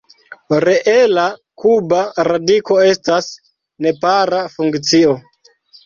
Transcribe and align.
Reela 0.63 1.25
kuba 1.65 2.01
radiko 2.29 2.81
estas 2.89 3.31
nepara 3.87 4.45
funkcio. 4.59 5.19